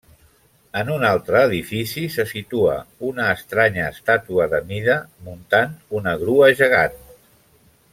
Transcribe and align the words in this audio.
En 0.79 0.87
un 0.93 1.03
altre 1.09 1.41
edifici, 1.49 2.05
se 2.15 2.25
situa 2.31 2.79
una 3.11 3.29
estranya 3.35 3.85
estàtua 3.93 4.51
d'Amida 4.55 4.99
muntant 5.29 5.81
una 6.01 6.19
grua 6.27 6.53
gegant. 6.65 7.01